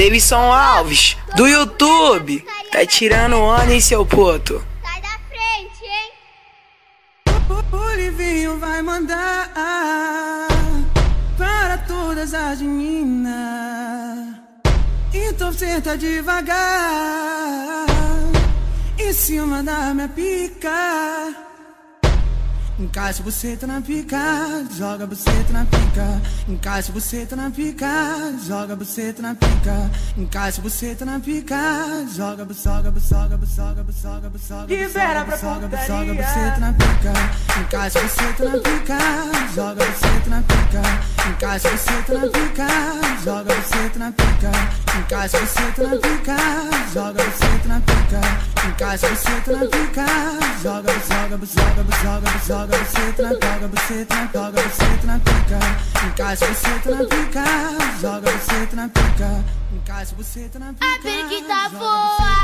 Davidson 0.00 0.50
Alves, 0.50 1.14
do 1.36 1.46
YouTube. 1.46 2.42
Tá 2.72 2.86
tirando 2.86 3.36
onda, 3.36 3.70
hein, 3.70 3.82
seu 3.82 4.06
puto? 4.06 4.64
Sai 4.82 4.98
da 5.02 5.18
frente, 5.28 5.84
hein? 5.84 6.10
O 7.70 7.94
Livinho 7.96 8.58
vai 8.58 8.80
mandar 8.80 9.50
para 11.36 11.76
todas 11.86 12.32
as 12.32 12.62
meninas. 12.62 14.36
Então 15.12 15.52
senta 15.52 15.98
devagar 15.98 16.56
em 18.98 19.12
cima 19.12 19.62
da 19.62 19.92
minha 19.92 20.08
pica. 20.08 21.49
Encaixa 22.80 23.22
você 23.22 23.58
tá 23.58 23.66
na 23.66 23.82
pica, 23.82 24.16
joga 24.74 25.04
você 25.04 25.30
tá 25.30 25.52
na 25.52 25.66
pica. 25.66 26.22
Encaixa 26.48 26.90
você 26.90 27.26
tá 27.26 27.36
na 27.36 27.50
pica, 27.50 27.86
joga 28.46 28.74
você 28.74 29.12
tá 29.12 29.22
na 29.22 29.34
pica. 29.34 29.90
Encaixa 30.16 30.62
você 30.62 30.94
tá 30.94 31.04
na 31.04 31.20
pica, 31.20 31.56
joga, 32.10 32.46
joga, 32.54 32.90
joga, 32.98 33.38
joga, 33.44 33.92
joga, 33.92 34.32
joga. 34.38 34.74
Libera 34.74 35.24
pra 35.26 35.36
joga, 35.36 35.68
putaria. 35.68 35.86
joga 35.86 36.14
você 36.14 36.50
tá 36.52 36.58
na 36.58 36.72
pica. 36.72 37.12
Encaixa 37.58 38.00
você 38.00 38.32
tá 38.32 38.44
na 38.44 38.58
pica, 38.58 38.98
joga 39.54 39.84
você 39.84 40.20
tá 40.20 40.30
na 40.30 40.42
pica. 40.42 40.82
Encaixa 41.28 41.70
você 41.70 42.02
tá 42.02 42.14
na 42.14 42.26
pica, 42.28 42.68
joga 43.24 43.54
você 43.54 43.90
tá 43.90 43.98
na 43.98 44.12
pica. 44.12 44.52
Encaixa 44.98 45.38
você 45.38 45.72
tá 45.72 45.82
na 45.82 45.96
pica, 45.96 46.36
joga 46.92 47.24
você 47.24 47.58
tá 47.58 47.68
na 47.68 47.80
pica. 47.80 48.20
Encaixa 48.68 49.08
você 49.08 49.40
tá 49.40 49.52
na 49.52 49.66
pica, 49.66 50.06
joga, 50.62 50.92
joga, 50.92 51.38
joga, 51.46 51.84
joga, 52.02 52.38
joga 52.46 52.78
você 52.78 53.12
tá 53.12 53.22
na 53.22 53.30
joga 53.30 53.68
você 53.68 54.04
tá 54.04 54.14
na 54.14 54.26
joga 54.32 54.62
você 54.62 54.96
tá 55.00 55.06
na 55.06 55.18
pica. 55.18 55.60
Encaixa 56.06 56.46
você 56.46 56.78
tá 56.78 56.90
na 56.90 57.04
pica, 57.04 57.44
joga 58.00 58.30
você 58.30 58.66
tá 58.66 58.76
na 58.76 58.88
pica. 58.88 59.44
Encaixa 59.72 60.14
você 60.16 60.48
tá 60.48 60.58
na 60.58 60.72
pica. 60.72 60.86
A 61.52 61.68
voa, 61.68 62.16
tá 62.16 62.24
na 62.24 62.39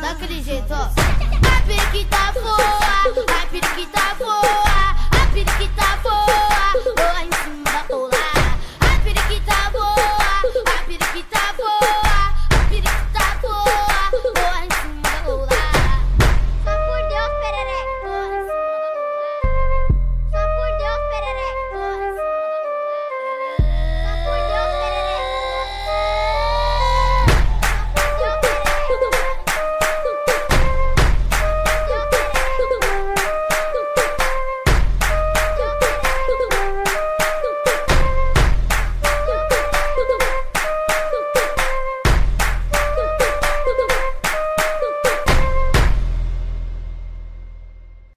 Daquele 0.00 0.42
jeito, 0.42 0.72
ó. 0.72 0.84
A 0.84 1.62
periquita 1.66 2.16
voa, 2.16 2.19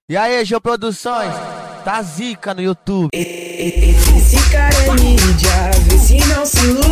E 0.09 0.17
aí, 0.17 0.43
Geo 0.43 0.59
Produções, 0.59 1.31
tá 1.85 2.01
zica 2.01 2.53
no 2.53 2.61
YouTube. 2.61 3.07
Esse 3.13 4.35
cara 4.51 4.75
é 4.75 4.91
mídia, 4.95 5.71
vê 5.87 5.97
se 5.97 6.17
não 6.27 6.45
se. 6.45 6.82